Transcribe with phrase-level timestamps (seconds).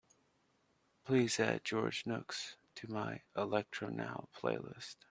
[1.05, 4.95] please add george nooks to my electronow playlist